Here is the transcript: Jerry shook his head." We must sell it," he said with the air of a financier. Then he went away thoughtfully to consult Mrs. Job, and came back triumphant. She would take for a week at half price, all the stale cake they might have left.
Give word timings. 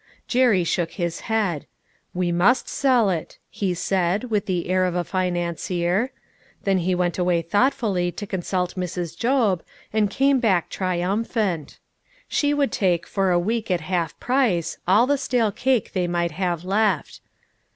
Jerry 0.27 0.63
shook 0.63 0.93
his 0.93 1.19
head." 1.29 1.67
We 2.15 2.31
must 2.31 2.67
sell 2.67 3.11
it," 3.11 3.37
he 3.51 3.75
said 3.75 4.31
with 4.31 4.47
the 4.47 4.67
air 4.67 4.85
of 4.85 4.95
a 4.95 5.03
financier. 5.03 6.11
Then 6.63 6.79
he 6.79 6.95
went 6.95 7.19
away 7.19 7.43
thoughtfully 7.43 8.11
to 8.13 8.25
consult 8.25 8.73
Mrs. 8.73 9.15
Job, 9.15 9.61
and 9.93 10.09
came 10.09 10.39
back 10.39 10.71
triumphant. 10.71 11.77
She 12.27 12.51
would 12.51 12.71
take 12.71 13.05
for 13.05 13.29
a 13.29 13.37
week 13.37 13.69
at 13.69 13.81
half 13.81 14.19
price, 14.19 14.79
all 14.87 15.05
the 15.05 15.19
stale 15.19 15.51
cake 15.51 15.93
they 15.93 16.07
might 16.07 16.31
have 16.31 16.65
left. 16.65 17.21